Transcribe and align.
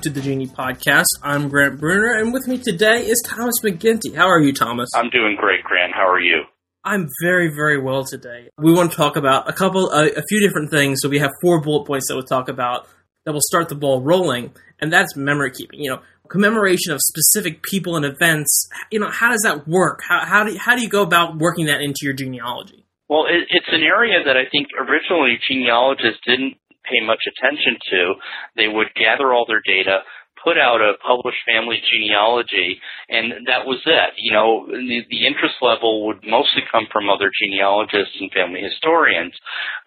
welcome 0.00 0.14
to 0.14 0.20
the 0.20 0.26
Geni 0.26 0.46
Podcast. 0.46 1.04
I'm 1.22 1.50
Grant 1.50 1.78
Brunner, 1.78 2.18
and 2.18 2.32
with 2.32 2.48
me 2.48 2.56
today 2.56 3.06
is 3.06 3.22
Thomas 3.26 3.56
MacEntee. 3.62 4.14
How 4.14 4.28
are 4.28 4.40
you, 4.40 4.54
Thomas? 4.54 4.88
I'm 4.94 5.10
doing 5.10 5.36
great, 5.38 5.62
Grant. 5.62 5.92
How 5.92 6.08
are 6.08 6.20
you? 6.20 6.44
I'm 6.84 7.06
very, 7.22 7.48
very 7.48 7.78
well 7.78 8.04
today. 8.04 8.48
We 8.56 8.72
want 8.72 8.92
to 8.92 8.96
talk 8.96 9.16
about 9.16 9.50
a 9.50 9.52
couple, 9.52 9.90
uh, 9.90 10.06
a 10.06 10.22
few 10.26 10.40
different 10.40 10.70
things. 10.70 11.00
So 11.02 11.10
we 11.10 11.18
have 11.18 11.30
four 11.42 11.60
bullet 11.60 11.86
points 11.86 12.08
that 12.08 12.14
we'll 12.14 12.24
talk 12.24 12.48
about 12.48 12.88
that 13.26 13.32
will 13.32 13.42
start 13.42 13.68
the 13.68 13.74
ball 13.74 14.00
rolling, 14.00 14.54
and 14.80 14.90
that's 14.90 15.16
memory 15.16 15.50
keeping. 15.50 15.80
You 15.80 15.90
know, 15.90 16.02
commemoration 16.30 16.94
of 16.94 17.00
specific 17.02 17.62
people 17.62 17.96
and 17.96 18.06
events. 18.06 18.70
You 18.90 19.00
know, 19.00 19.10
how 19.10 19.30
does 19.30 19.42
that 19.44 19.68
work? 19.68 20.00
How 20.08 20.24
how 20.24 20.44
do 20.44 20.52
you, 20.54 20.58
how 20.58 20.76
do 20.76 20.82
you 20.82 20.88
go 20.88 21.02
about 21.02 21.36
working 21.36 21.66
that 21.66 21.82
into 21.82 22.00
your 22.04 22.14
genealogy? 22.14 22.86
Well, 23.10 23.26
it, 23.26 23.48
it's 23.50 23.68
an 23.70 23.82
area 23.82 24.24
that 24.24 24.38
I 24.38 24.48
think 24.50 24.68
originally 24.78 25.38
genealogists 25.46 26.20
didn't 26.24 26.56
pay 26.90 27.00
much 27.00 27.22
attention 27.30 27.78
to. 27.90 28.14
They 28.56 28.68
would 28.68 28.92
gather 28.98 29.32
all 29.32 29.46
their 29.46 29.62
data, 29.64 30.00
put 30.42 30.58
out 30.58 30.80
a 30.80 30.96
published 31.06 31.40
family 31.44 31.80
genealogy, 31.92 32.80
and 33.08 33.46
that 33.46 33.66
was 33.66 33.80
it. 33.84 34.10
You 34.16 34.32
know, 34.32 34.66
the, 34.66 35.00
the, 35.08 35.26
interest 35.26 35.56
level 35.60 36.06
would 36.06 36.24
mostly 36.24 36.62
come 36.70 36.86
from 36.92 37.08
other 37.08 37.30
genealogists 37.30 38.16
and 38.20 38.32
family 38.32 38.60
historians. 38.60 39.34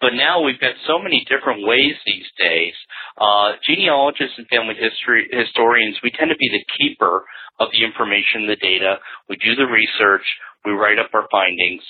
But 0.00 0.14
now 0.14 0.42
we've 0.42 0.60
got 0.60 0.78
so 0.86 0.98
many 0.98 1.26
different 1.28 1.66
ways 1.66 1.94
these 2.06 2.30
days. 2.38 2.74
Uh, 3.18 3.58
genealogists 3.66 4.38
and 4.38 4.46
family 4.48 4.74
history 4.78 5.28
historians, 5.30 5.98
we 6.02 6.10
tend 6.14 6.30
to 6.30 6.38
be 6.38 6.50
the 6.50 6.64
keeper 6.78 7.24
of 7.60 7.68
the 7.70 7.84
information, 7.84 8.46
the 8.46 8.56
data. 8.56 8.98
We 9.28 9.36
do 9.36 9.54
the 9.54 9.66
research. 9.70 10.26
We 10.64 10.72
write 10.72 10.98
up 10.98 11.10
our 11.12 11.28
findings. 11.30 11.82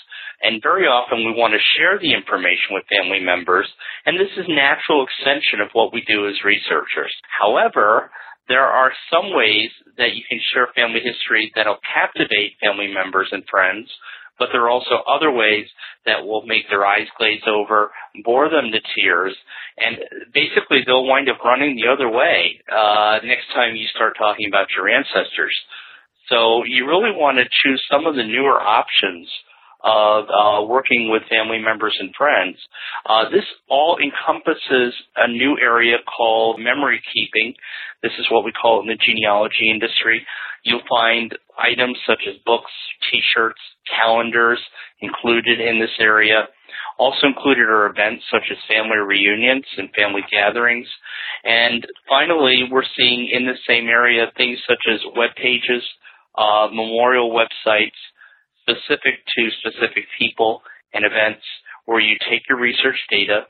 And 0.43 0.63
very 0.63 0.87
often 0.87 1.25
we 1.25 1.33
want 1.39 1.55
to 1.55 1.71
share 1.79 1.99
the 1.99 2.13
information 2.13 2.73
with 2.75 2.91
family 2.91 3.21
members, 3.21 3.69
and 4.05 4.19
this 4.19 4.33
is 4.37 4.45
natural 4.49 5.07
extension 5.07 5.61
of 5.61 5.71
what 5.73 5.93
we 5.93 6.03
do 6.07 6.29
as 6.29 6.45
researchers. 6.45 7.15
However, 7.41 8.11
there 8.49 8.67
are 8.67 8.93
some 9.11 9.33
ways 9.33 9.71
that 9.97 10.15
you 10.15 10.23
can 10.29 10.41
share 10.53 10.69
family 10.75 11.01
history 11.01 11.53
that'll 11.55 11.81
captivate 11.81 12.61
family 12.61 12.93
members 12.93 13.29
and 13.33 13.43
friends, 13.49 13.89
but 14.39 14.49
there 14.53 14.63
are 14.63 14.71
also 14.71 15.01
other 15.09 15.31
ways 15.31 15.67
that 16.07 16.27
will 16.27 16.45
make 16.45 16.69
their 16.69 16.85
eyes 16.85 17.07
glaze 17.17 17.43
over, 17.47 17.91
bore 18.25 18.51
them 18.51 18.71
to 18.73 18.81
tears, 18.95 19.35
and 19.79 19.97
basically 20.35 20.83
they'll 20.85 21.07
wind 21.07 21.29
up 21.31 21.43
running 21.45 21.77
the 21.77 21.89
other 21.89 22.11
way 22.11 22.61
uh, 22.71 23.19
next 23.25 23.47
time 23.55 23.77
you 23.77 23.87
start 23.95 24.15
talking 24.19 24.47
about 24.49 24.67
your 24.77 24.89
ancestors. 24.89 25.57
So 26.29 26.65
you 26.65 26.87
really 26.87 27.13
want 27.13 27.39
to 27.39 27.45
choose 27.63 27.83
some 27.91 28.07
of 28.07 28.17
the 28.17 28.25
newer 28.25 28.61
options 28.61 29.29
uh, 29.85 30.65
working 30.67 31.11
with 31.11 31.23
family 31.29 31.59
members 31.59 31.97
and 32.01 32.15
friends. 32.17 32.57
Uh, 33.07 33.29
this 33.31 33.45
all 33.69 33.99
encompasses 34.03 34.95
a 35.17 35.29
new 35.29 35.57
area 35.61 35.97
called 36.17 36.61
memory 36.61 37.03
keeping. 37.13 37.55
This 38.03 38.13
is 38.19 38.27
what 38.31 38.45
we 38.45 38.53
call 38.53 38.81
it 38.81 38.83
in 38.83 38.89
the 38.89 39.05
genealogy 39.05 39.71
industry. 39.71 40.27
You'll 40.65 40.89
find 40.89 41.37
items 41.59 41.99
such 42.07 42.23
as 42.27 42.35
books, 42.47 42.73
t-shirts, 43.11 43.61
calendars 44.01 44.61
included 45.01 45.61
in 45.61 45.79
this 45.79 45.95
area. 46.01 46.49
Also 46.99 47.27
included 47.27 47.69
are 47.69 47.87
events 47.87 48.25
such 48.31 48.45
as 48.51 48.57
family 48.69 48.97
reunions 48.97 49.65
and 49.77 49.91
family 49.95 50.23
gatherings. 50.31 50.87
And 51.45 51.87
finally, 52.09 52.69
we're 52.71 52.89
seeing 52.97 53.29
in 53.31 53.47
the 53.47 53.59
same 53.69 53.89
area 53.89 54.33
things 54.37 54.59
such 54.67 54.81
as 54.91 55.01
web 55.17 55.31
pages, 55.37 55.83
uh, 56.39 56.69
memorial 56.73 57.31
websites, 57.31 57.99
specific 58.65 59.21
to 59.37 59.51
specific 59.61 60.09
people 60.19 60.63
and 60.93 61.05
events 61.05 61.45
where 61.85 62.01
you 62.01 62.17
take 62.29 62.49
your 62.49 62.59
research 62.59 62.97
data 63.11 63.43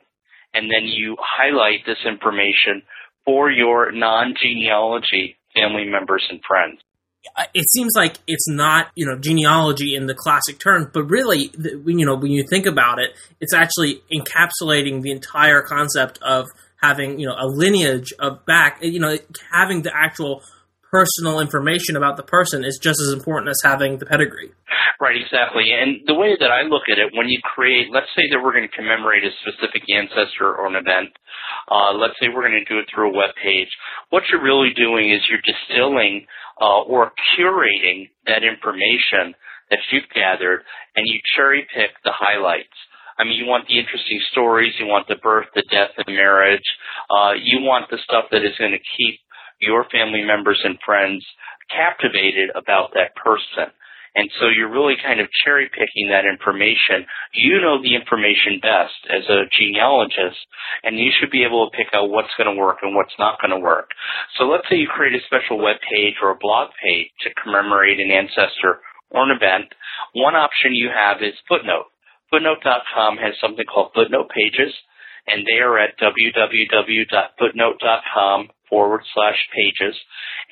and 0.52 0.70
then 0.70 0.84
you 0.84 1.16
highlight 1.20 1.86
this 1.86 1.98
information 2.06 2.82
for 3.24 3.50
your 3.50 3.92
non-genealogy 3.92 5.36
family 5.54 5.84
members 5.86 6.26
and 6.30 6.40
friends. 6.46 6.80
It 7.54 7.64
seems 7.70 7.92
like 7.96 8.18
it's 8.26 8.48
not, 8.48 8.88
you 8.96 9.06
know, 9.06 9.18
genealogy 9.18 9.94
in 9.94 10.06
the 10.06 10.14
classic 10.14 10.58
term, 10.58 10.90
but 10.92 11.04
really, 11.04 11.50
you 11.86 12.04
know, 12.04 12.16
when 12.16 12.32
you 12.32 12.44
think 12.50 12.66
about 12.66 12.98
it, 12.98 13.12
it's 13.40 13.54
actually 13.54 14.02
encapsulating 14.12 15.00
the 15.00 15.10
entire 15.10 15.62
concept 15.62 16.18
of 16.22 16.46
having, 16.82 17.18
you 17.18 17.26
know, 17.26 17.34
a 17.38 17.46
lineage 17.46 18.12
of 18.18 18.44
back, 18.44 18.78
you 18.82 19.00
know, 19.00 19.16
having 19.50 19.82
the 19.82 19.92
actual 19.96 20.42
personal 20.94 21.40
information 21.40 21.98
about 21.98 22.16
the 22.16 22.22
person 22.22 22.62
is 22.62 22.78
just 22.78 23.02
as 23.02 23.10
important 23.12 23.50
as 23.50 23.58
having 23.64 23.98
the 23.98 24.06
pedigree. 24.06 24.54
Right, 25.00 25.18
exactly. 25.18 25.74
And 25.74 26.06
the 26.06 26.14
way 26.14 26.38
that 26.38 26.54
I 26.54 26.62
look 26.62 26.86
at 26.86 27.02
it, 27.02 27.10
when 27.18 27.26
you 27.26 27.42
create, 27.42 27.90
let's 27.90 28.06
say 28.14 28.30
that 28.30 28.38
we're 28.38 28.54
going 28.54 28.68
to 28.70 28.76
commemorate 28.76 29.26
a 29.26 29.34
specific 29.42 29.82
ancestor 29.90 30.54
or 30.54 30.70
an 30.70 30.78
event, 30.78 31.10
uh, 31.66 31.98
let's 31.98 32.14
say 32.22 32.30
we're 32.30 32.46
going 32.46 32.62
to 32.62 32.70
do 32.70 32.78
it 32.78 32.86
through 32.86 33.10
a 33.10 33.16
web 33.16 33.34
page, 33.42 33.66
what 34.10 34.22
you're 34.30 34.42
really 34.42 34.70
doing 34.70 35.10
is 35.10 35.18
you're 35.26 35.42
distilling 35.42 36.26
uh, 36.62 36.86
or 36.86 37.10
curating 37.34 38.06
that 38.30 38.46
information 38.46 39.34
that 39.74 39.82
you've 39.90 40.08
gathered 40.14 40.62
and 40.94 41.10
you 41.10 41.18
cherry 41.34 41.66
pick 41.74 41.90
the 42.04 42.14
highlights. 42.14 42.78
I 43.18 43.24
mean, 43.24 43.34
you 43.34 43.46
want 43.46 43.66
the 43.66 43.78
interesting 43.78 44.20
stories, 44.30 44.74
you 44.78 44.86
want 44.86 45.06
the 45.06 45.18
birth, 45.22 45.46
the 45.54 45.66
death, 45.70 45.90
the 45.98 46.06
marriage, 46.06 46.66
uh, 47.10 47.34
you 47.34 47.62
want 47.62 47.90
the 47.90 47.98
stuff 48.02 48.26
that 48.30 48.44
is 48.44 48.54
going 48.58 48.72
to 48.74 48.82
keep 48.98 49.18
your 49.64 49.86
family 49.90 50.22
members 50.22 50.60
and 50.64 50.78
friends 50.84 51.24
captivated 51.70 52.50
about 52.54 52.92
that 52.94 53.16
person. 53.16 53.72
And 54.14 54.30
so 54.38 54.46
you're 54.46 54.70
really 54.70 54.94
kind 55.02 55.18
of 55.18 55.26
cherry 55.42 55.68
picking 55.74 56.08
that 56.10 56.22
information. 56.22 57.02
You 57.34 57.60
know 57.60 57.82
the 57.82 57.98
information 57.98 58.62
best 58.62 58.94
as 59.10 59.26
a 59.26 59.50
genealogist, 59.50 60.38
and 60.84 60.98
you 60.98 61.10
should 61.10 61.34
be 61.34 61.42
able 61.42 61.66
to 61.66 61.76
pick 61.76 61.90
out 61.92 62.10
what's 62.10 62.30
going 62.38 62.46
to 62.46 62.60
work 62.60 62.78
and 62.82 62.94
what's 62.94 63.18
not 63.18 63.40
going 63.42 63.50
to 63.50 63.58
work. 63.58 63.90
So 64.38 64.44
let's 64.44 64.68
say 64.70 64.76
you 64.76 64.86
create 64.86 65.18
a 65.18 65.26
special 65.26 65.58
web 65.58 65.82
page 65.90 66.14
or 66.22 66.30
a 66.30 66.38
blog 66.38 66.70
page 66.78 67.10
to 67.26 67.34
commemorate 67.42 67.98
an 67.98 68.14
ancestor 68.14 68.86
or 69.10 69.26
an 69.26 69.34
event. 69.34 69.74
One 70.14 70.38
option 70.38 70.78
you 70.78 70.90
have 70.94 71.18
is 71.20 71.34
Footnote. 71.48 71.90
Footnote.com 72.30 73.18
has 73.18 73.34
something 73.40 73.66
called 73.66 73.90
Footnote 73.94 74.30
Pages, 74.30 74.74
and 75.26 75.46
they 75.46 75.60
are 75.60 75.78
at 75.78 75.98
www.footnote.com 75.98 78.48
forward 78.68 79.00
slash 79.14 79.38
pages. 79.54 79.98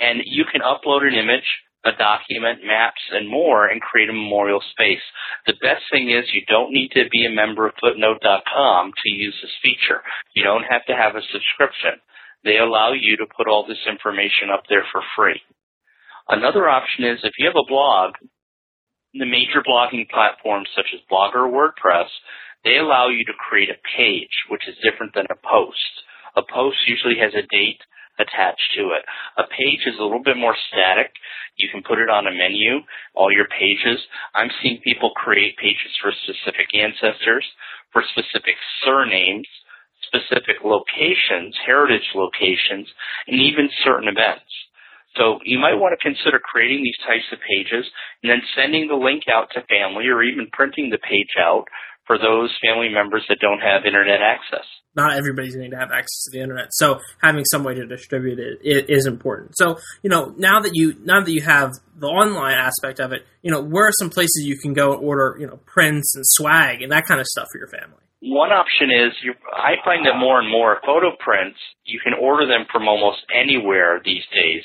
And 0.01 0.23
you 0.25 0.47
can 0.51 0.63
upload 0.63 1.07
an 1.07 1.13
image 1.15 1.45
a 1.85 1.91
document, 1.99 2.61
maps, 2.65 3.03
and 3.11 3.29
more, 3.29 3.67
and 3.67 3.81
create 3.81 4.09
a 4.09 4.13
memorial 4.13 4.63
space. 4.71 5.03
The 5.47 5.55
best 5.55 5.83
thing 5.91 6.11
is 6.11 6.33
you 6.33 6.43
don't 6.47 6.73
need 6.73 6.93
to 6.93 7.09
be 7.11 7.27
a 7.27 7.31
member 7.31 7.67
of 7.67 7.75
Footnote.com 7.81 8.93
to 8.93 9.11
use 9.11 9.35
this 9.43 9.51
feature. 9.63 10.03
You 10.35 10.45
don't 10.45 10.63
have 10.63 10.85
to 10.87 10.95
have 10.95 11.17
a 11.17 11.27
subscription. 11.33 11.99
They 12.45 12.59
allow 12.59 12.93
you 12.93 13.17
to 13.17 13.27
put 13.37 13.49
all 13.49 13.67
this 13.67 13.83
information 13.89 14.51
up 14.53 14.63
there 14.69 14.85
for 14.93 15.03
free. 15.17 15.41
Another 16.29 16.69
option 16.69 17.05
is 17.05 17.19
if 17.25 17.33
you 17.39 17.47
have 17.47 17.59
a 17.59 17.69
blog, 17.69 18.15
the 19.15 19.27
major 19.27 19.63
blogging 19.67 20.09
platforms 20.09 20.69
such 20.75 20.87
as 20.95 21.01
Blogger 21.11 21.47
or 21.47 21.51
WordPress, 21.51 22.09
they 22.65 22.79
allow 22.79 23.09
you 23.09 23.25
to 23.25 23.33
create 23.49 23.71
a 23.71 23.83
page, 23.97 24.33
which 24.49 24.69
is 24.69 24.77
different 24.83 25.15
than 25.15 25.27
a 25.31 25.41
post. 25.43 25.93
A 26.37 26.43
post 26.43 26.79
usually 26.87 27.19
has 27.19 27.35
a 27.35 27.47
date, 27.51 27.81
attached 28.19 28.71
to 28.77 28.93
it. 28.93 29.05
A 29.39 29.45
page 29.49 29.83
is 29.87 29.99
a 29.99 30.03
little 30.03 30.23
bit 30.23 30.37
more 30.37 30.57
static. 30.69 31.13
You 31.57 31.69
can 31.71 31.83
put 31.83 31.99
it 31.99 32.09
on 32.09 32.27
a 32.27 32.35
menu, 32.35 32.81
all 33.15 33.33
your 33.33 33.49
pages. 33.49 33.99
I'm 34.35 34.51
seeing 34.63 34.81
people 34.85 35.11
create 35.17 35.57
pages 35.57 35.93
for 36.01 36.13
specific 36.25 36.69
ancestors, 36.75 37.45
for 37.93 38.03
specific 38.13 38.57
surnames, 38.85 39.49
specific 40.07 40.63
locations, 40.65 41.57
heritage 41.65 42.07
locations, 42.15 42.89
and 43.27 43.41
even 43.41 43.69
certain 43.85 44.09
events. 44.09 44.49
So 45.17 45.41
you 45.45 45.59
might 45.59 45.77
want 45.77 45.93
to 45.93 46.01
consider 46.01 46.39
creating 46.39 46.83
these 46.83 46.99
types 47.07 47.29
of 47.33 47.39
pages 47.45 47.85
and 48.23 48.31
then 48.31 48.43
sending 48.57 48.89
the 48.89 48.97
link 48.97 49.25
out 49.29 49.49
to 49.53 49.63
family 49.69 50.09
or 50.09 50.23
even 50.23 50.49
printing 50.53 50.91
the 50.91 50.99
page 50.99 51.37
out 51.39 51.67
for 52.07 52.19
those 52.19 52.51
family 52.65 52.89
members 52.89 53.25
that 53.29 53.39
don't 53.41 53.61
have 53.61 53.85
internet 53.85 54.21
access 54.21 54.67
not 54.95 55.17
everybody's 55.17 55.57
going 55.57 55.71
to 55.71 55.77
have 55.77 55.91
access 55.91 56.25
to 56.25 56.31
the 56.33 56.43
internet. 56.43 56.69
So 56.73 57.01
having 57.23 57.45
some 57.45 57.65
way 57.65 57.75
to 57.75 57.87
distribute 57.87 58.39
it 58.39 58.91
is 58.91 59.07
important. 59.07 59.57
So 59.57 59.79
you 60.03 60.11
know 60.11 60.35
now 60.37 60.61
that 60.61 60.73
you 60.75 60.95
now 61.03 61.23
that 61.23 61.31
you 61.31 61.43
have 61.43 61.73
the 61.97 62.09
online 62.09 62.59
aspect 62.59 63.01
of 63.01 63.13
it, 63.13 63.27
you 63.43 63.51
know 63.51 63.63
where 63.63 63.89
are 63.89 63.93
some 63.99 64.11
places 64.11 64.43
you 64.45 64.59
can 64.59 64.75
go 64.75 64.93
and 64.93 65.03
order 65.03 65.37
you 65.41 65.47
know 65.47 65.59
prints 65.67 66.15
and 66.15 66.25
swag 66.27 66.83
and 66.83 66.93
that 66.93 67.07
kind 67.07 67.21
of 67.21 67.27
stuff 67.27 67.47
for 67.53 67.59
your 67.59 67.69
family. 67.69 68.03
One 68.23 68.53
option 68.53 68.91
is 68.91 69.13
you, 69.25 69.35
I 69.53 69.75
find 69.85 70.07
that 70.07 70.17
more 70.17 70.39
and 70.39 70.49
more 70.49 70.79
photo 70.87 71.11
prints 71.19 71.59
you 71.85 71.99
can 71.99 72.15
order 72.15 72.47
them 72.47 72.67
from 72.71 72.87
almost 72.87 73.19
anywhere 73.35 74.01
these 74.05 74.23
days. 74.33 74.63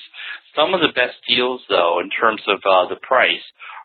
Some 0.55 0.75
of 0.75 0.81
the 0.81 0.93
best 0.93 1.17
deals 1.27 1.61
though 1.67 1.99
in 1.99 2.11
terms 2.11 2.41
of 2.47 2.59
uh, 2.61 2.87
the 2.87 3.01
price 3.01 3.41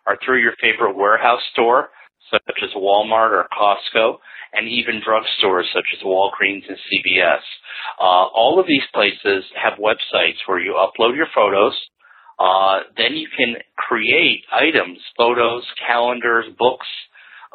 are 0.06 0.18
through 0.22 0.42
your 0.42 0.52
favorite 0.60 0.94
warehouse 0.94 1.40
store 1.52 1.88
such 2.30 2.58
as 2.62 2.70
Walmart 2.76 3.32
or 3.32 3.48
Costco 3.48 4.18
and 4.52 4.68
even 4.68 5.00
drugstores 5.00 5.72
such 5.72 5.88
as 5.96 6.04
Walgreens 6.04 6.68
and 6.68 6.76
CVS. 6.92 7.40
Uh, 7.98 8.28
all 8.28 8.60
of 8.60 8.66
these 8.66 8.84
places 8.92 9.44
have 9.56 9.78
websites 9.78 10.36
where 10.46 10.60
you 10.60 10.74
upload 10.74 11.16
your 11.16 11.28
photos. 11.34 11.72
Uh, 12.38 12.80
then 12.98 13.14
you 13.14 13.28
can 13.34 13.54
create 13.78 14.44
items, 14.52 14.98
photos, 15.16 15.64
calendars, 15.86 16.44
books, 16.58 16.86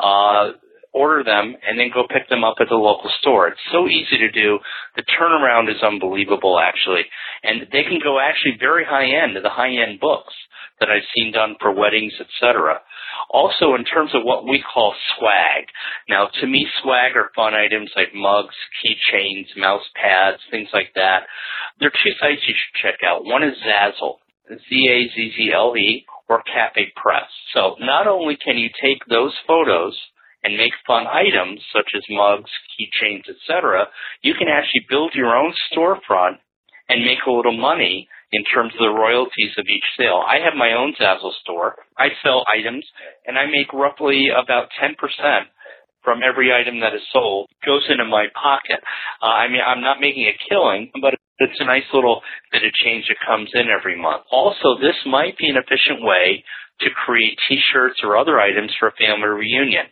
uh, 0.01 0.51
order 0.97 1.23
them, 1.23 1.55
and 1.65 1.79
then 1.79 1.91
go 1.93 2.03
pick 2.09 2.27
them 2.29 2.43
up 2.43 2.55
at 2.59 2.69
the 2.69 2.75
local 2.75 3.11
store. 3.21 3.47
It's 3.47 3.69
so 3.71 3.87
easy 3.87 4.17
to 4.17 4.31
do. 4.31 4.59
The 4.95 5.03
turnaround 5.03 5.69
is 5.69 5.81
unbelievable, 5.83 6.59
actually. 6.59 7.05
and 7.43 7.67
they 7.71 7.83
can 7.83 7.99
go 8.03 8.19
actually 8.19 8.57
very 8.59 8.83
high 8.85 9.05
end 9.05 9.37
the 9.37 9.49
high 9.49 9.75
end 9.75 9.99
books 9.99 10.33
that 10.79 10.89
I've 10.89 11.07
seen 11.15 11.31
done 11.31 11.55
for 11.59 11.71
weddings, 11.73 12.13
etc. 12.19 12.81
Also, 13.29 13.75
in 13.75 13.83
terms 13.83 14.11
of 14.13 14.23
what 14.23 14.45
we 14.45 14.61
call 14.61 14.93
swag. 15.17 15.65
Now, 16.09 16.29
to 16.41 16.47
me, 16.47 16.67
swag 16.81 17.15
are 17.15 17.31
fun 17.35 17.53
items 17.53 17.91
like 17.95 18.13
mugs, 18.13 18.55
keychains, 18.79 19.47
mouse 19.57 19.87
pads, 19.95 20.41
things 20.51 20.69
like 20.73 20.91
that. 20.95 21.23
There 21.79 21.89
are 21.89 22.03
two 22.03 22.13
sites 22.19 22.41
you 22.47 22.53
should 22.53 22.81
check 22.81 22.99
out. 23.05 23.25
One 23.25 23.43
is 23.43 23.55
Zazzle, 23.65 24.17
Z-A-Z-Z-L-E, 24.69 26.05
or 26.29 26.43
Cafe 26.43 26.91
Press. 26.95 27.29
So 27.53 27.75
not 27.79 28.07
only 28.07 28.37
can 28.37 28.57
you 28.57 28.69
take 28.81 29.03
those 29.09 29.33
photos 29.47 29.97
and 30.47 30.55
make 30.55 30.71
fun 30.87 31.03
items 31.11 31.59
such 31.75 31.91
as 31.93 32.01
mugs, 32.09 32.49
keychains, 32.71 33.27
etc., 33.27 33.83
you 34.21 34.33
can 34.33 34.47
actually 34.47 34.87
build 34.89 35.11
your 35.13 35.35
own 35.35 35.51
storefront 35.67 36.39
and 36.87 37.03
make 37.03 37.19
a 37.27 37.31
little 37.31 37.57
money 37.57 38.07
in 38.31 38.45
terms 38.45 38.71
of 38.71 38.79
the 38.79 38.95
royalties 38.95 39.51
of 39.57 39.67
each 39.67 39.83
sale. 39.99 40.23
I 40.23 40.39
have 40.39 40.55
my 40.55 40.71
own 40.71 40.95
Zazzle 40.95 41.35
store. 41.43 41.75
I 41.97 42.15
sell 42.23 42.45
items 42.47 42.87
and 43.25 43.37
I 43.37 43.45
make 43.47 43.73
roughly 43.73 44.29
about 44.31 44.69
10% 44.81 44.95
from 46.01 46.21
every 46.23 46.53
item 46.55 46.79
that 46.79 46.95
is 46.95 47.03
sold 47.11 47.49
goes 47.65 47.83
into 47.89 48.05
my 48.05 48.27
pocket. 48.31 48.79
Uh, 49.21 49.43
I 49.43 49.49
mean, 49.49 49.59
I'm 49.59 49.81
not 49.81 49.99
making 49.99 50.31
a 50.31 50.39
killing, 50.47 50.91
but 51.01 51.13
it's 51.39 51.59
a 51.59 51.65
nice 51.65 51.87
little 51.93 52.21
bit 52.53 52.63
of 52.63 52.71
change 52.71 53.03
that 53.09 53.19
comes 53.27 53.49
in 53.53 53.67
every 53.67 53.99
month. 53.99 54.23
Also, 54.31 54.79
this 54.79 54.95
might 55.05 55.37
be 55.37 55.49
an 55.49 55.57
efficient 55.57 55.99
way 55.99 56.43
to 56.79 56.87
create 57.03 57.37
t-shirts 57.49 57.99
or 58.01 58.15
other 58.15 58.39
items 58.39 58.71
for 58.79 58.87
a 58.87 58.95
family 58.95 59.27
reunion. 59.27 59.91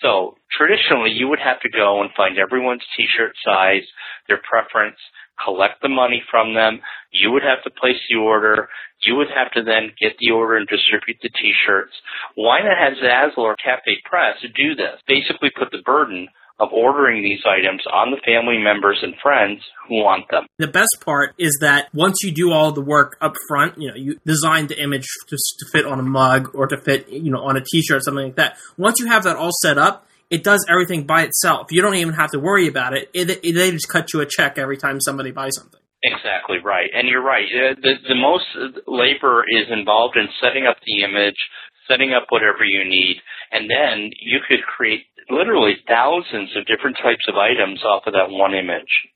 So 0.00 0.36
traditionally, 0.50 1.10
you 1.10 1.28
would 1.28 1.38
have 1.38 1.60
to 1.60 1.68
go 1.68 2.00
and 2.00 2.10
find 2.16 2.38
everyone's 2.38 2.82
t-shirt 2.96 3.34
size, 3.44 3.86
their 4.26 4.40
preference, 4.48 4.96
collect 5.44 5.82
the 5.82 5.88
money 5.88 6.22
from 6.30 6.54
them. 6.54 6.80
You 7.10 7.30
would 7.32 7.42
have 7.42 7.62
to 7.64 7.70
place 7.70 8.00
the 8.08 8.16
order. 8.16 8.68
You 9.02 9.16
would 9.16 9.28
have 9.34 9.52
to 9.52 9.62
then 9.62 9.92
get 10.00 10.16
the 10.18 10.30
order 10.30 10.56
and 10.56 10.66
distribute 10.66 11.18
the 11.22 11.30
t-shirts. 11.30 11.92
Why 12.34 12.60
not 12.60 12.78
have 12.78 12.98
Zazzle 13.02 13.38
or 13.38 13.56
Cafe 13.56 13.98
Press 14.04 14.36
do 14.54 14.74
this? 14.74 15.00
Basically 15.06 15.50
put 15.50 15.70
the 15.70 15.82
burden 15.84 16.28
of 16.62 16.68
ordering 16.72 17.22
these 17.22 17.40
items 17.44 17.82
on 17.92 18.12
the 18.12 18.20
family 18.24 18.56
members 18.56 19.00
and 19.02 19.14
friends 19.20 19.60
who 19.88 19.96
want 19.96 20.30
them. 20.30 20.46
The 20.58 20.68
best 20.68 20.96
part 21.04 21.34
is 21.36 21.58
that 21.60 21.88
once 21.92 22.18
you 22.22 22.30
do 22.30 22.52
all 22.52 22.70
the 22.70 22.80
work 22.80 23.16
up 23.20 23.34
front, 23.48 23.78
you 23.78 23.88
know, 23.88 23.96
you 23.96 24.20
design 24.24 24.68
the 24.68 24.80
image 24.80 25.06
just 25.28 25.56
to 25.58 25.66
fit 25.72 25.84
on 25.84 25.98
a 25.98 26.04
mug 26.04 26.54
or 26.54 26.68
to 26.68 26.76
fit, 26.76 27.08
you 27.08 27.32
know, 27.32 27.42
on 27.42 27.56
a 27.56 27.60
t-shirt 27.60 27.96
or 27.96 28.00
something 28.00 28.26
like 28.26 28.36
that. 28.36 28.56
Once 28.78 29.00
you 29.00 29.06
have 29.06 29.24
that 29.24 29.36
all 29.36 29.50
set 29.60 29.76
up, 29.76 30.06
it 30.30 30.44
does 30.44 30.64
everything 30.70 31.04
by 31.04 31.22
itself. 31.24 31.66
You 31.72 31.82
don't 31.82 31.96
even 31.96 32.14
have 32.14 32.30
to 32.30 32.38
worry 32.38 32.68
about 32.68 32.96
it. 32.96 33.10
it, 33.12 33.28
it 33.28 33.52
they 33.54 33.72
just 33.72 33.88
cut 33.88 34.12
you 34.12 34.20
a 34.20 34.26
check 34.26 34.56
every 34.56 34.76
time 34.76 35.00
somebody 35.00 35.32
buys 35.32 35.52
something. 35.56 35.80
Exactly 36.04 36.58
right, 36.64 36.90
and 36.94 37.06
you're 37.08 37.22
right. 37.22 37.46
Uh, 37.46 37.74
the, 37.80 37.94
the 38.08 38.14
most 38.14 38.46
labor 38.86 39.44
is 39.46 39.66
involved 39.70 40.16
in 40.16 40.26
setting 40.40 40.66
up 40.66 40.76
the 40.84 41.04
image, 41.04 41.38
setting 41.86 42.12
up 42.12 42.26
whatever 42.30 42.64
you 42.64 42.82
need, 42.88 43.18
and 43.52 43.70
then 43.70 44.10
you 44.20 44.40
could 44.48 44.62
create 44.64 45.04
literally 45.32 45.74
thousands 45.88 46.54
of 46.56 46.66
different 46.66 46.96
types 47.02 47.24
of 47.28 47.34
items 47.36 47.82
off 47.82 48.06
of 48.06 48.12
that 48.12 48.30
one 48.30 48.54
image 48.54 49.08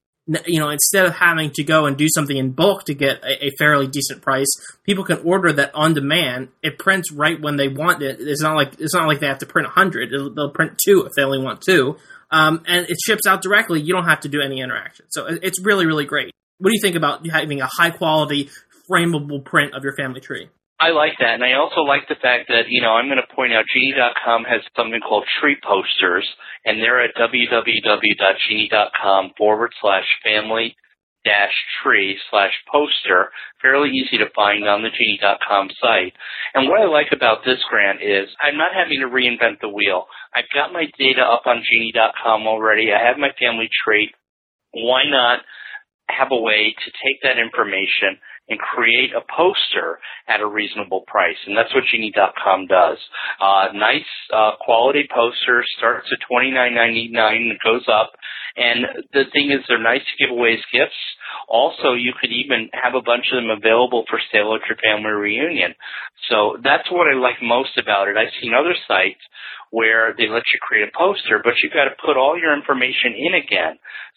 you 0.46 0.58
know, 0.58 0.70
instead 0.70 1.06
of 1.06 1.14
having 1.14 1.50
to 1.52 1.62
go 1.62 1.86
and 1.86 1.96
do 1.96 2.08
something 2.08 2.36
in 2.36 2.50
bulk 2.50 2.84
to 2.84 2.94
get 2.94 3.22
a, 3.22 3.46
a, 3.46 3.50
fairly 3.58 3.86
decent 3.86 4.22
price, 4.22 4.48
people 4.84 5.04
can 5.04 5.18
order 5.18 5.52
that 5.52 5.72
on 5.74 5.94
demand. 5.94 6.48
It 6.62 6.78
prints 6.78 7.12
right 7.12 7.40
when 7.40 7.56
they 7.56 7.68
want 7.68 8.02
it. 8.02 8.16
It's 8.20 8.42
not 8.42 8.56
like 8.56 8.74
it's 8.80 8.94
not 8.94 9.06
like 9.06 9.20
they 9.20 9.28
have 9.28 9.38
to 9.38 9.46
print 9.46 9.68
hundred. 9.68 10.10
They'll 10.10 10.50
print 10.50 10.78
two 10.84 11.04
if 11.06 11.12
they 11.14 11.22
only 11.22 11.38
want 11.38 11.60
two, 11.60 11.96
um, 12.30 12.62
and 12.66 12.88
it 12.88 12.96
ships 13.04 13.26
out 13.26 13.40
directly. 13.40 13.80
You 13.80 13.94
don't 13.94 14.08
have 14.08 14.20
to 14.20 14.28
do 14.28 14.40
any 14.40 14.60
interaction. 14.60 15.06
So 15.10 15.26
it's 15.26 15.64
really 15.64 15.86
really 15.86 16.06
great. 16.06 16.32
What 16.58 16.70
do 16.70 16.74
you 16.74 16.82
think 16.82 16.96
about 16.96 17.26
having 17.28 17.60
a 17.60 17.68
high 17.70 17.90
quality 17.90 18.50
frameable 18.90 19.44
print 19.44 19.74
of 19.74 19.84
your 19.84 19.94
family 19.94 20.20
tree? 20.20 20.48
I 20.78 20.90
like 20.90 21.14
that, 21.20 21.34
and 21.34 21.44
I 21.44 21.54
also 21.54 21.80
like 21.80 22.06
the 22.08 22.20
fact 22.20 22.48
that 22.48 22.68
you 22.68 22.82
know 22.82 22.92
I'm 22.92 23.08
going 23.08 23.16
to 23.16 23.34
point 23.34 23.54
out 23.54 23.64
Geni.com 23.72 24.44
has 24.44 24.60
something 24.76 25.00
called 25.00 25.24
tree 25.40 25.56
posters, 25.64 26.28
and 26.66 26.82
they're 26.82 27.02
at 27.02 27.16
www.geni.com 27.16 27.72
forward 29.38 29.72
slash 29.80 30.04
family 30.22 30.76
dash 31.24 31.52
tree 31.82 32.18
slash 32.30 32.52
poster. 32.70 33.30
Fairly 33.62 33.90
easy 33.90 34.18
to 34.18 34.28
find 34.34 34.68
on 34.68 34.82
the 34.82 34.90
Geni.com 34.92 35.70
site. 35.80 36.12
And 36.54 36.68
what 36.68 36.82
I 36.82 36.84
like 36.84 37.08
about 37.10 37.44
this 37.44 37.58
grant 37.70 38.02
is 38.02 38.28
I'm 38.40 38.58
not 38.58 38.72
having 38.76 39.00
to 39.00 39.08
reinvent 39.08 39.60
the 39.60 39.68
wheel. 39.68 40.06
I've 40.34 40.48
got 40.54 40.72
my 40.72 40.84
data 40.98 41.22
up 41.22 41.46
on 41.46 41.64
Geni.com 41.68 42.46
already. 42.46 42.92
I 42.92 43.02
have 43.02 43.16
my 43.18 43.32
family 43.40 43.68
tree. 43.84 44.12
Why 44.72 45.04
not 45.08 45.40
have 46.08 46.28
a 46.30 46.40
way 46.40 46.74
to 46.78 46.90
take 47.02 47.22
that 47.22 47.38
information 47.38 48.20
and 48.48 48.58
create 48.58 49.10
a 49.14 49.20
poster 49.34 49.98
at 50.28 50.40
a 50.40 50.46
reasonable 50.46 51.02
price. 51.06 51.36
And 51.46 51.56
that's 51.56 51.74
what 51.74 51.84
Geni.com 51.90 52.66
does. 52.66 52.98
Uh, 53.40 53.68
nice 53.74 54.06
uh, 54.32 54.52
quality 54.60 55.08
poster 55.12 55.64
starts 55.78 56.08
at 56.12 56.18
twenty 56.28 56.50
nine 56.50 56.74
ninety 56.74 57.08
nine 57.10 57.50
and 57.50 57.58
goes 57.64 57.84
up. 57.88 58.12
And 58.56 59.06
the 59.12 59.24
thing 59.32 59.52
is, 59.52 59.60
they're 59.68 59.82
nice 59.82 60.00
to 60.00 60.20
give 60.24 60.32
away 60.32 60.54
as 60.54 60.72
gifts. 60.72 60.96
Also, 61.48 61.92
you 61.92 62.12
could 62.18 62.32
even 62.32 62.68
have 62.72 62.94
a 62.94 63.04
bunch 63.04 63.28
of 63.32 63.36
them 63.36 63.50
available 63.50 64.04
for 64.08 64.18
sale 64.32 64.56
at 64.56 64.66
your 64.68 64.80
family 64.80 65.12
reunion. 65.12 65.74
So 66.30 66.56
that's 66.64 66.90
what 66.90 67.06
I 67.06 67.14
like 67.14 67.36
most 67.42 67.76
about 67.76 68.08
it. 68.08 68.16
I've 68.16 68.32
seen 68.40 68.54
other 68.54 68.74
sites 68.88 69.20
where 69.70 70.14
they 70.16 70.28
let 70.28 70.48
you 70.52 70.58
create 70.62 70.88
a 70.88 70.96
poster, 70.96 71.40
but 71.44 71.54
you've 71.62 71.76
got 71.76 71.84
to 71.84 72.00
put 72.04 72.16
all 72.16 72.38
your 72.38 72.56
information 72.56 73.12
in 73.12 73.34
again. 73.34 73.76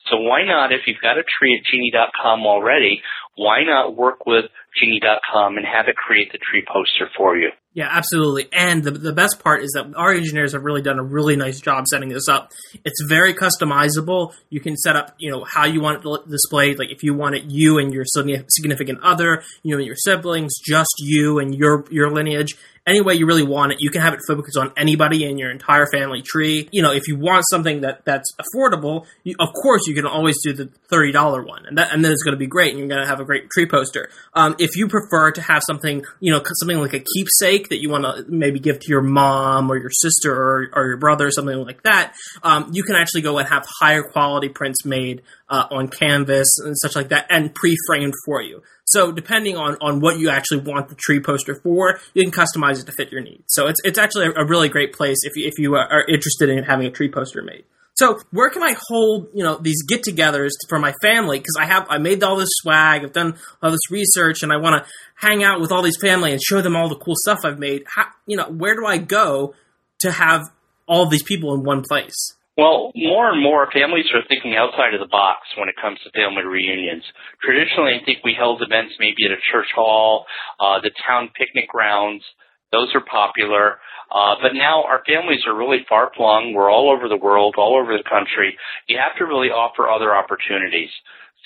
So 0.10 0.18
why 0.18 0.46
not, 0.46 0.72
if 0.72 0.88
you've 0.88 1.04
got 1.04 1.18
a 1.18 1.28
tree 1.28 1.60
at 1.60 1.66
geni.com 1.68 2.46
already, 2.46 3.02
why 3.36 3.64
not 3.64 3.96
work 3.96 4.26
with 4.26 4.46
geni.com 4.80 5.58
and 5.58 5.66
have 5.66 5.88
it 5.88 5.96
create 5.96 6.32
the 6.32 6.40
tree 6.40 6.64
poster 6.66 7.10
for 7.18 7.36
you? 7.36 7.50
Yeah, 7.74 7.88
absolutely. 7.90 8.50
And 8.52 8.84
the, 8.84 8.92
the 8.92 9.14
best 9.14 9.44
part 9.44 9.64
is 9.64 9.72
that 9.76 9.94
our 9.96 10.12
engineers 10.12 10.54
have 10.54 10.64
really 10.64 10.82
done 10.82 10.98
a 10.98 11.04
really 11.04 11.36
nice 11.36 11.62
job 11.62 11.86
setting 11.88 12.10
this 12.10 12.28
up. 12.28 12.52
It's 12.84 13.02
very 13.08 13.34
customizable. 13.34 14.34
You 14.50 14.60
can 14.60 14.76
set 14.76 14.96
up, 14.96 15.14
you 15.20 15.30
know, 15.30 15.46
how 15.48 15.66
you 15.66 15.80
want 15.80 16.04
it 16.04 16.30
displayed. 16.30 16.80
Like 16.80 16.90
if 16.90 17.04
you 17.04 17.14
want 17.14 17.36
it 17.36 17.44
you 17.46 17.78
and 17.78 17.94
your 17.94 18.06
significant 18.06 19.00
other, 19.04 19.44
you 19.62 19.78
know, 19.78 19.84
your 19.84 19.96
siblings, 19.96 20.54
just 20.66 20.96
you 20.98 21.38
and 21.38 21.54
your 21.54 21.86
your 21.92 22.10
lineage 22.10 22.56
any 22.90 23.02
way 23.02 23.14
you 23.14 23.26
really 23.26 23.44
want 23.44 23.72
it. 23.72 23.78
You 23.80 23.90
can 23.90 24.02
have 24.02 24.14
it 24.14 24.20
focus 24.28 24.56
on 24.58 24.72
anybody 24.76 25.24
in 25.24 25.38
your 25.38 25.52
entire 25.52 25.86
family 25.92 26.22
tree. 26.22 26.68
You 26.72 26.82
know, 26.82 26.92
if 26.92 27.08
you 27.08 27.18
want 27.18 27.46
something 27.50 27.82
that 27.82 28.04
that's 28.06 28.34
affordable, 28.36 29.06
you, 29.24 29.36
of 29.40 29.50
course 29.54 29.82
you 29.88 29.94
can 29.94 30.06
always 30.06 30.38
do 30.44 30.54
the 30.54 30.70
thirty 30.90 31.12
dollar 31.12 31.44
one, 31.44 31.66
and 31.66 31.78
that 31.78 31.94
and 31.94 32.04
then 32.04 32.12
it's 32.12 32.24
going 32.24 32.34
to 32.34 32.40
be 32.40 32.48
great, 32.48 32.72
and 32.72 32.80
you're 32.80 32.88
going 32.88 33.02
to 33.02 33.08
have 33.08 33.20
a 33.20 33.26
great 33.26 33.50
tree 33.52 33.68
poster. 33.68 34.10
Um, 34.34 34.56
if 34.60 34.76
you 34.76 34.88
prefer 34.88 35.32
to 35.32 35.42
have 35.42 35.62
something, 35.66 36.04
you 36.20 36.34
know, 36.34 36.42
something 36.60 36.80
like 36.80 36.94
a 36.94 37.04
keepsake 37.16 37.69
that 37.70 37.82
you 37.82 37.90
want 37.90 38.04
to 38.04 38.26
maybe 38.28 38.60
give 38.60 38.80
to 38.80 38.88
your 38.90 39.02
mom 39.02 39.72
or 39.72 39.78
your 39.78 39.92
sister 39.92 40.34
or, 40.34 40.70
or 40.74 40.88
your 40.88 40.98
brother, 40.98 41.28
or 41.28 41.32
something 41.32 41.58
like 41.58 41.84
that, 41.84 42.14
um, 42.44 42.70
you 42.72 42.84
can 42.84 42.96
actually 42.96 43.22
go 43.22 43.38
and 43.38 43.48
have 43.48 43.66
higher 43.80 44.04
quality 44.04 44.50
prints 44.50 44.86
made 44.86 45.22
uh, 45.50 45.66
on 45.72 45.88
canvas 45.88 46.48
and 46.64 46.78
such 46.78 46.96
like 46.96 47.10
that, 47.10 47.26
and 47.30 47.54
pre-framed 47.54 48.14
for 48.26 48.42
you. 48.42 48.62
So 48.86 49.12
depending 49.12 49.56
on, 49.56 49.78
on 49.82 50.00
what 50.00 50.18
you 50.18 50.30
actually 50.30 50.62
want 50.62 50.90
the 50.90 50.96
tree 50.96 51.20
poster 51.20 51.56
for, 51.56 52.00
you 52.16 52.24
can 52.24 52.32
customize 52.32 52.82
it 52.82 52.86
to 52.88 52.92
fit 52.92 53.12
your 53.12 53.22
needs. 53.22 53.44
So 53.48 53.68
it's 53.68 53.80
it's 53.84 54.00
actually 54.00 54.28
a, 54.28 54.44
a 54.44 54.46
really 54.46 54.70
great 54.70 54.94
place 54.94 55.18
if 55.24 55.36
you, 55.36 55.48
if 55.48 55.60
you 55.60 55.76
are 55.76 56.06
interested 56.08 56.50
in 56.50 56.64
having 56.64 56.88
a 56.88 56.92
tree 56.92 57.10
poster 57.10 57.44
made. 57.44 57.66
So 58.00 58.18
where 58.32 58.50
can 58.50 58.64
I 58.64 58.78
hold 58.88 59.28
you 59.34 59.44
know 59.44 59.58
these 59.62 59.84
get-togethers 59.84 60.52
for 60.70 60.80
my 60.80 60.94
family? 61.02 61.38
Because 61.38 61.58
I 61.60 61.66
have 61.66 61.86
I 61.90 61.98
made 61.98 62.24
all 62.24 62.38
this 62.38 62.50
swag, 62.62 63.04
I've 63.04 63.12
done 63.12 63.38
all 63.62 63.72
this 63.72 63.92
research, 63.92 64.42
and 64.42 64.54
I 64.54 64.58
want 64.58 64.82
to 64.82 64.90
hang 65.16 65.44
out 65.44 65.60
with 65.60 65.72
all 65.74 65.82
these 65.82 66.00
family 66.00 66.32
and 66.32 66.42
show 66.42 66.62
them 66.62 66.78
all 66.78 66.88
the 66.88 66.96
cool 66.96 67.16
stuff 67.18 67.40
I've 67.44 67.60
made. 67.60 67.84
How, 67.94 68.06
you 68.26 68.38
know, 68.38 68.50
where 68.50 68.76
do 68.76 68.86
I 68.86 69.00
go 69.00 69.54
to 70.00 70.12
have 70.14 70.50
all 70.88 71.10
these 71.10 71.24
people 71.24 71.54
in 71.54 71.64
one 71.64 71.84
place? 71.84 72.16
Well, 72.58 72.92
more 72.96 73.32
and 73.32 73.42
more 73.42 73.70
families 73.72 74.06
are 74.14 74.24
thinking 74.28 74.56
outside 74.56 74.94
of 74.94 75.00
the 75.00 75.08
box 75.08 75.48
when 75.58 75.68
it 75.68 75.76
comes 75.82 76.00
to 76.04 76.12
family 76.12 76.44
reunions. 76.44 77.04
Traditionally, 77.42 78.00
I 78.00 78.04
think 78.04 78.20
we 78.24 78.36
held 78.38 78.62
events 78.62 78.96
maybe 79.00 79.24
at 79.26 79.32
a 79.32 79.40
church 79.52 79.68
hall, 79.76 80.26
uh, 80.60 80.80
the 80.82 80.92
town 81.08 81.32
picnic 81.38 81.68
grounds. 81.68 82.24
Those 82.72 82.90
are 82.94 83.02
popular. 83.02 83.80
Uh, 84.14 84.36
but 84.42 84.54
now 84.54 84.84
our 84.84 85.04
families 85.06 85.42
are 85.46 85.58
really 85.58 85.86
far 85.88 86.12
flung. 86.16 86.54
We're 86.54 86.72
all 86.72 86.90
over 86.90 87.08
the 87.08 87.18
world, 87.18 87.56
all 87.58 87.78
over 87.78 87.96
the 87.96 88.10
country. 88.10 88.58
You 88.88 88.98
have 88.98 89.18
to 89.18 89.26
really 89.26 89.50
offer 89.50 89.90
other 89.90 90.16
opportunities. 90.16 90.90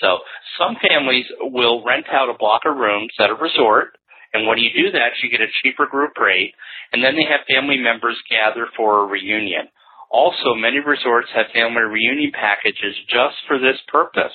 So 0.00 0.18
some 0.58 0.76
families 0.80 1.26
will 1.40 1.84
rent 1.84 2.06
out 2.10 2.28
a 2.28 2.38
block 2.38 2.62
of 2.66 2.76
rooms 2.76 3.12
at 3.20 3.30
a 3.30 3.34
resort. 3.34 3.96
And 4.32 4.48
when 4.48 4.58
you 4.58 4.70
do 4.74 4.90
that, 4.92 5.14
you 5.22 5.30
get 5.30 5.40
a 5.40 5.52
cheaper 5.62 5.86
group 5.86 6.18
rate. 6.18 6.54
And 6.92 7.04
then 7.04 7.14
they 7.14 7.24
have 7.24 7.46
family 7.46 7.78
members 7.78 8.18
gather 8.28 8.66
for 8.76 9.04
a 9.04 9.06
reunion. 9.06 9.68
Also, 10.10 10.54
many 10.54 10.78
resorts 10.78 11.28
have 11.34 11.46
family 11.52 11.82
reunion 11.82 12.32
packages 12.32 12.96
just 13.08 13.36
for 13.46 13.58
this 13.58 13.78
purpose. 13.88 14.34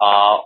Uh, 0.00 0.38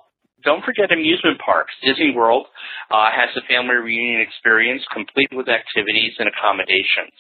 don't 0.45 0.64
forget 0.64 0.92
amusement 0.92 1.38
parks. 1.45 1.73
Disney 1.83 2.12
World 2.14 2.47
uh, 2.90 3.11
has 3.11 3.30
a 3.37 3.47
family 3.49 3.76
reunion 3.76 4.21
experience 4.21 4.83
complete 4.92 5.28
with 5.33 5.49
activities 5.49 6.14
and 6.18 6.28
accommodations. 6.28 7.14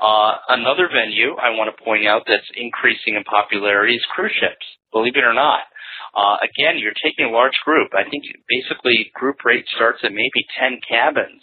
Uh, 0.00 0.32
another 0.48 0.88
venue 0.88 1.36
I 1.36 1.50
want 1.50 1.68
to 1.74 1.84
point 1.84 2.06
out 2.06 2.22
that's 2.26 2.48
increasing 2.56 3.14
in 3.14 3.24
popularity 3.24 3.94
is 3.94 4.04
cruise 4.14 4.32
ships. 4.40 4.66
Believe 4.92 5.16
it 5.16 5.24
or 5.24 5.34
not, 5.34 5.60
Uh, 6.16 6.36
again, 6.40 6.78
you're 6.80 6.96
taking 7.04 7.26
a 7.26 7.30
large 7.30 7.56
group. 7.64 7.92
I 7.92 8.08
think 8.08 8.24
basically 8.48 9.10
group 9.14 9.44
rate 9.44 9.66
starts 9.76 10.00
at 10.02 10.12
maybe 10.12 10.42
10 10.58 10.80
cabins 10.88 11.42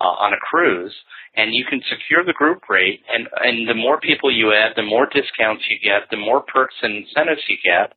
uh, 0.00 0.16
on 0.24 0.32
a 0.32 0.40
cruise, 0.40 0.94
and 1.36 1.52
you 1.52 1.64
can 1.68 1.82
secure 1.90 2.24
the 2.24 2.32
group 2.32 2.62
rate. 2.68 3.02
And, 3.12 3.26
and 3.42 3.68
the 3.68 3.74
more 3.74 3.98
people 3.98 4.30
you 4.30 4.52
add, 4.52 4.72
the 4.76 4.86
more 4.86 5.06
discounts 5.06 5.64
you 5.68 5.78
get, 5.82 6.08
the 6.10 6.16
more 6.16 6.42
perks 6.42 6.74
and 6.82 7.04
incentives 7.04 7.42
you 7.48 7.56
get. 7.64 7.92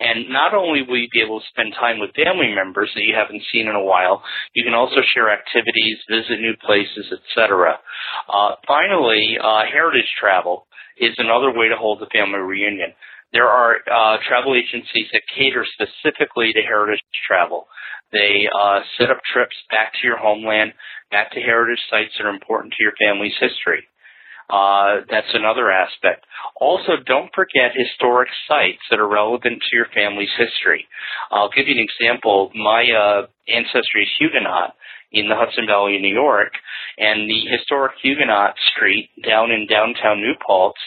And 0.00 0.28
not 0.28 0.54
only 0.54 0.82
will 0.82 0.98
you 0.98 1.08
be 1.08 1.22
able 1.22 1.40
to 1.40 1.46
spend 1.48 1.72
time 1.72 1.98
with 1.98 2.14
family 2.14 2.52
members 2.54 2.90
that 2.94 3.04
you 3.04 3.14
haven't 3.14 3.42
seen 3.52 3.68
in 3.68 3.74
a 3.74 3.84
while, 3.84 4.22
you 4.54 4.64
can 4.64 4.74
also 4.74 5.00
share 5.14 5.32
activities, 5.32 5.98
visit 6.08 6.40
new 6.40 6.54
places, 6.64 7.08
etc. 7.08 7.80
Uh, 8.28 8.56
finally, 8.66 9.38
uh, 9.40 9.64
heritage 9.72 10.08
travel 10.20 10.66
is 10.98 11.14
another 11.16 11.50
way 11.50 11.68
to 11.68 11.76
hold 11.76 12.02
a 12.02 12.10
family 12.12 12.40
reunion. 12.40 12.92
There 13.32 13.48
are 13.48 13.76
uh, 13.88 14.18
travel 14.28 14.54
agencies 14.54 15.08
that 15.12 15.22
cater 15.34 15.64
specifically 15.64 16.52
to 16.52 16.60
heritage 16.60 17.00
travel. 17.26 17.66
They 18.12 18.48
uh, 18.48 18.80
set 18.98 19.10
up 19.10 19.20
trips 19.32 19.56
back 19.70 19.92
to 19.94 20.06
your 20.06 20.18
homeland, 20.18 20.72
back 21.10 21.32
to 21.32 21.40
heritage 21.40 21.82
sites 21.90 22.12
that 22.18 22.26
are 22.26 22.30
important 22.30 22.74
to 22.76 22.82
your 22.82 22.92
family's 23.00 23.36
history. 23.40 23.84
Uh, 24.50 25.00
that's 25.10 25.32
another 25.32 25.70
aspect. 25.70 26.26
Also, 26.60 26.92
don't 27.06 27.30
forget 27.34 27.72
historic 27.74 28.28
sites 28.46 28.82
that 28.90 29.00
are 29.00 29.08
relevant 29.08 29.62
to 29.62 29.76
your 29.76 29.86
family's 29.94 30.34
history. 30.36 30.86
I'll 31.30 31.48
give 31.48 31.68
you 31.68 31.74
an 31.74 31.86
example. 31.88 32.50
My 32.54 32.84
uh, 32.90 33.26
ancestry 33.48 34.02
is 34.02 34.10
Huguenot, 34.18 34.74
in 35.12 35.28
the 35.28 35.36
Hudson 35.36 35.66
Valley 35.66 35.96
in 35.96 36.02
New 36.02 36.12
York, 36.12 36.52
and 36.98 37.28
the 37.28 37.44
historic 37.50 37.92
Huguenot 38.02 38.54
Street 38.74 39.10
down 39.24 39.50
in 39.50 39.66
downtown 39.66 40.20
New 40.20 40.34
Paltz, 40.44 40.80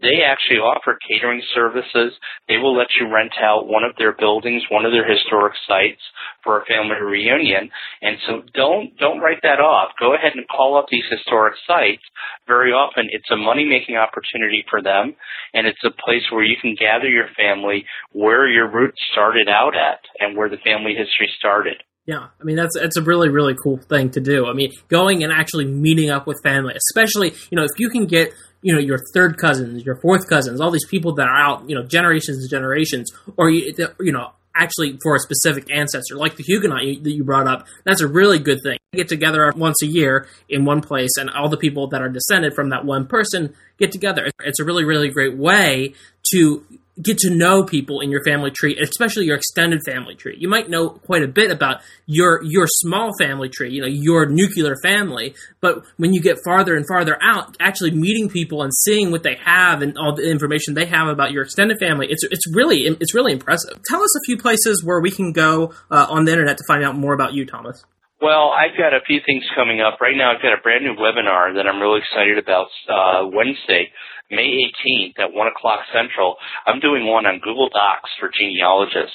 they 0.00 0.22
actually 0.22 0.58
offer 0.58 0.98
catering 1.08 1.42
services. 1.54 2.12
They 2.48 2.58
will 2.58 2.76
let 2.76 2.88
you 2.98 3.12
rent 3.12 3.32
out 3.40 3.68
one 3.68 3.84
of 3.84 3.96
their 3.96 4.12
buildings, 4.12 4.62
one 4.70 4.84
of 4.84 4.92
their 4.92 5.08
historic 5.08 5.54
sites 5.66 6.02
for 6.42 6.60
a 6.60 6.64
family 6.66 6.96
reunion. 7.00 7.70
And 8.02 8.16
so 8.26 8.42
don't 8.54 8.96
don't 8.98 9.20
write 9.20 9.42
that 9.42 9.60
off. 9.60 9.92
Go 10.00 10.14
ahead 10.14 10.32
and 10.34 10.46
call 10.48 10.76
up 10.76 10.86
these 10.90 11.06
historic 11.10 11.54
sites. 11.66 12.02
Very 12.46 12.72
often 12.72 13.08
it's 13.10 13.30
a 13.30 13.36
money 13.36 13.64
making 13.64 13.96
opportunity 13.96 14.64
for 14.68 14.82
them 14.82 15.14
and 15.54 15.66
it's 15.66 15.84
a 15.84 16.02
place 16.04 16.24
where 16.30 16.44
you 16.44 16.56
can 16.60 16.74
gather 16.78 17.08
your 17.08 17.28
family 17.36 17.84
where 18.12 18.48
your 18.48 18.70
roots 18.70 19.00
started 19.12 19.48
out 19.48 19.74
at 19.76 20.00
and 20.18 20.36
where 20.36 20.48
the 20.48 20.56
family 20.58 20.94
history 20.94 21.30
started. 21.38 21.82
Yeah, 22.04 22.28
I 22.40 22.44
mean 22.44 22.56
that's 22.56 22.76
that's 22.78 22.96
a 22.96 23.02
really 23.02 23.28
really 23.28 23.54
cool 23.62 23.76
thing 23.76 24.10
to 24.10 24.20
do. 24.20 24.46
I 24.46 24.54
mean, 24.54 24.72
going 24.88 25.22
and 25.22 25.32
actually 25.32 25.66
meeting 25.66 26.10
up 26.10 26.26
with 26.26 26.40
family, 26.42 26.74
especially 26.74 27.32
you 27.50 27.56
know 27.56 27.62
if 27.62 27.78
you 27.78 27.90
can 27.90 28.06
get 28.06 28.32
you 28.60 28.74
know 28.74 28.80
your 28.80 28.98
third 29.14 29.38
cousins, 29.38 29.84
your 29.84 29.96
fourth 30.00 30.28
cousins, 30.28 30.60
all 30.60 30.72
these 30.72 30.86
people 30.86 31.14
that 31.14 31.28
are 31.28 31.36
out 31.36 31.68
you 31.68 31.76
know 31.76 31.84
generations 31.84 32.38
and 32.38 32.50
generations, 32.50 33.12
or 33.36 33.50
you, 33.50 33.72
you 34.00 34.10
know 34.10 34.32
actually 34.54 34.98
for 35.02 35.14
a 35.14 35.18
specific 35.20 35.70
ancestor, 35.70 36.16
like 36.16 36.36
the 36.36 36.42
Huguenot 36.42 36.82
you, 36.84 37.00
that 37.00 37.12
you 37.12 37.24
brought 37.24 37.46
up. 37.46 37.66
That's 37.84 38.00
a 38.00 38.08
really 38.08 38.38
good 38.38 38.58
thing. 38.62 38.78
Get 38.92 39.08
together 39.08 39.52
once 39.56 39.80
a 39.82 39.86
year 39.86 40.26
in 40.48 40.64
one 40.64 40.80
place, 40.80 41.12
and 41.18 41.30
all 41.30 41.48
the 41.48 41.56
people 41.56 41.86
that 41.88 42.02
are 42.02 42.08
descended 42.08 42.54
from 42.54 42.70
that 42.70 42.84
one 42.84 43.06
person 43.06 43.54
get 43.78 43.92
together. 43.92 44.28
It's 44.40 44.58
a 44.58 44.64
really 44.64 44.84
really 44.84 45.10
great 45.10 45.36
way 45.36 45.94
to 46.32 46.64
get 47.00 47.18
to 47.18 47.30
know 47.30 47.64
people 47.64 48.00
in 48.00 48.10
your 48.10 48.22
family 48.24 48.50
tree, 48.50 48.78
especially 48.80 49.24
your 49.24 49.36
extended 49.36 49.80
family 49.86 50.14
tree. 50.14 50.36
You 50.38 50.48
might 50.48 50.68
know 50.68 50.90
quite 50.90 51.22
a 51.22 51.28
bit 51.28 51.50
about 51.50 51.80
your 52.06 52.42
your 52.44 52.66
small 52.66 53.12
family 53.18 53.48
tree, 53.48 53.72
you 53.72 53.80
know, 53.80 53.88
your 53.88 54.26
nuclear 54.26 54.76
family, 54.82 55.34
but 55.60 55.84
when 55.96 56.12
you 56.12 56.20
get 56.20 56.38
farther 56.44 56.76
and 56.76 56.86
farther 56.86 57.16
out, 57.22 57.56
actually 57.60 57.92
meeting 57.92 58.28
people 58.28 58.62
and 58.62 58.72
seeing 58.74 59.10
what 59.10 59.22
they 59.22 59.36
have 59.44 59.80
and 59.80 59.96
all 59.96 60.14
the 60.14 60.30
information 60.30 60.74
they 60.74 60.86
have 60.86 61.08
about 61.08 61.32
your 61.32 61.42
extended 61.42 61.78
family, 61.78 62.08
it's 62.10 62.24
it's 62.24 62.52
really 62.54 62.82
it's 62.82 63.14
really 63.14 63.32
impressive. 63.32 63.80
Tell 63.84 64.02
us 64.02 64.16
a 64.16 64.20
few 64.26 64.36
places 64.36 64.82
where 64.84 65.00
we 65.00 65.10
can 65.10 65.32
go 65.32 65.72
uh, 65.90 66.06
on 66.10 66.24
the 66.24 66.32
internet 66.32 66.58
to 66.58 66.64
find 66.68 66.84
out 66.84 66.96
more 66.96 67.14
about 67.14 67.32
you, 67.32 67.46
Thomas. 67.46 67.84
Well, 68.22 68.54
I've 68.54 68.78
got 68.78 68.94
a 68.94 69.02
few 69.04 69.18
things 69.26 69.42
coming 69.56 69.80
up. 69.80 70.00
Right 70.00 70.16
now, 70.16 70.30
I've 70.30 70.42
got 70.42 70.54
a 70.54 70.62
brand 70.62 70.84
new 70.84 70.94
webinar 70.94 71.56
that 71.56 71.66
I'm 71.66 71.80
really 71.80 71.98
excited 71.98 72.38
about 72.38 72.68
uh, 72.88 73.26
Wednesday 73.26 73.90
May 74.32 74.72
18th 74.72 75.18
at 75.20 75.32
1 75.32 75.46
o'clock 75.48 75.80
Central, 75.92 76.36
I'm 76.66 76.80
doing 76.80 77.06
one 77.06 77.26
on 77.26 77.38
Google 77.44 77.68
Docs 77.68 78.10
for 78.18 78.30
genealogists. 78.32 79.14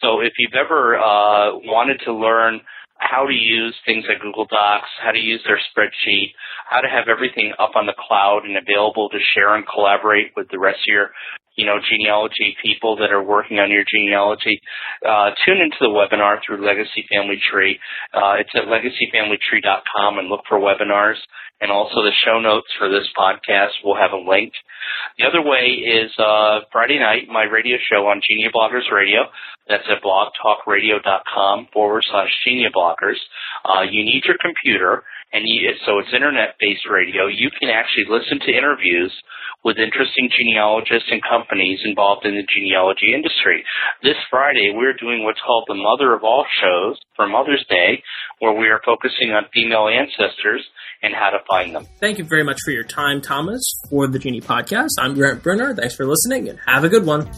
So 0.00 0.20
if 0.20 0.32
you've 0.38 0.56
ever 0.56 0.96
uh, 0.96 1.60
wanted 1.68 2.00
to 2.06 2.14
learn 2.14 2.60
how 2.96 3.26
to 3.26 3.32
use 3.34 3.74
things 3.84 4.04
like 4.08 4.22
Google 4.22 4.46
Docs, 4.46 4.88
how 5.04 5.12
to 5.12 5.18
use 5.18 5.42
their 5.46 5.60
spreadsheet, 5.68 6.32
how 6.70 6.80
to 6.80 6.88
have 6.88 7.08
everything 7.08 7.52
up 7.58 7.76
on 7.76 7.84
the 7.84 7.98
cloud 8.08 8.44
and 8.44 8.56
available 8.56 9.10
to 9.10 9.18
share 9.34 9.54
and 9.54 9.66
collaborate 9.68 10.32
with 10.34 10.48
the 10.50 10.58
rest 10.58 10.80
of 10.88 10.92
your 10.92 11.10
you 11.56 11.66
know, 11.66 11.78
genealogy 11.78 12.56
people 12.62 12.96
that 12.96 13.12
are 13.12 13.22
working 13.22 13.58
on 13.58 13.70
your 13.70 13.84
genealogy, 13.88 14.60
uh, 15.06 15.30
tune 15.44 15.58
into 15.58 15.76
the 15.80 15.88
webinar 15.88 16.38
through 16.44 16.64
Legacy 16.64 17.06
Family 17.12 17.38
Tree. 17.50 17.78
Uh, 18.12 18.34
it's 18.38 18.50
at 18.54 18.64
legacyfamilytree.com 18.64 20.18
and 20.18 20.28
look 20.28 20.42
for 20.48 20.58
webinars. 20.58 21.16
And 21.60 21.70
also 21.70 22.02
the 22.02 22.12
show 22.26 22.40
notes 22.40 22.66
for 22.78 22.90
this 22.90 23.06
podcast 23.16 23.78
will 23.84 23.96
have 23.96 24.10
a 24.12 24.18
link. 24.18 24.52
The 25.18 25.24
other 25.24 25.40
way 25.40 25.80
is 25.80 26.10
uh, 26.18 26.66
Friday 26.72 26.98
night, 26.98 27.28
my 27.28 27.44
radio 27.44 27.78
show 27.90 28.06
on 28.08 28.20
GeneaBloggers 28.20 28.90
Radio. 28.92 29.22
That's 29.68 29.84
at 29.88 30.02
blogtalkradio.com 30.02 31.68
forward 31.72 32.02
slash 32.10 32.28
GeneaBloggers. 32.46 33.16
Uh, 33.64 33.82
you 33.82 34.04
need 34.04 34.24
your 34.26 34.36
computer, 34.42 35.04
and 35.32 35.44
you, 35.46 35.70
so 35.86 36.00
it's 36.00 36.12
internet-based 36.12 36.86
radio. 36.90 37.28
You 37.28 37.50
can 37.58 37.70
actually 37.70 38.06
listen 38.10 38.40
to 38.40 38.52
interviews 38.52 39.12
with 39.64 39.78
interesting 39.78 40.28
genealogists 40.28 41.08
and 41.10 41.22
companies 41.22 41.80
involved 41.84 42.26
in 42.26 42.34
the 42.34 42.46
genealogy 42.52 43.14
industry. 43.14 43.64
This 44.02 44.16
Friday, 44.30 44.70
we're 44.74 44.92
doing 44.92 45.24
what's 45.24 45.40
called 45.40 45.64
the 45.66 45.74
Mother 45.74 46.14
of 46.14 46.22
All 46.22 46.44
shows 46.60 46.98
for 47.16 47.26
Mother's 47.26 47.64
Day, 47.68 48.02
where 48.40 48.52
we 48.52 48.68
are 48.68 48.80
focusing 48.84 49.30
on 49.30 49.44
female 49.52 49.88
ancestors 49.88 50.62
and 51.02 51.14
how 51.14 51.30
to 51.30 51.38
find 51.48 51.74
them. 51.74 51.86
Thank 52.00 52.18
you 52.18 52.24
very 52.24 52.44
much 52.44 52.60
for 52.64 52.70
your 52.70 52.84
time, 52.84 53.20
Thomas, 53.20 53.62
for 53.88 54.06
the 54.06 54.18
Geni 54.18 54.40
Podcast. 54.40 54.90
I'm 54.98 55.14
Grant 55.14 55.42
Brunner. 55.42 55.74
Thanks 55.74 55.94
for 55.94 56.06
listening 56.06 56.48
and 56.48 56.58
have 56.66 56.84
a 56.84 56.88
good 56.88 57.06
one. 57.06 57.30